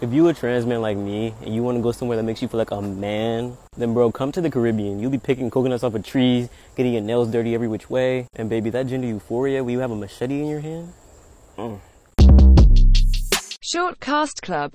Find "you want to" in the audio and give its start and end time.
1.52-1.82